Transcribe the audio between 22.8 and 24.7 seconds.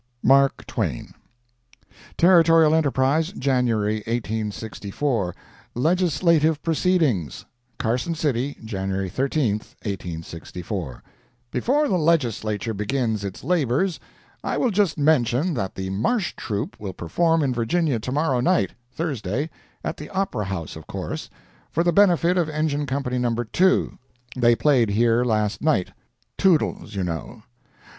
Company No. 2. They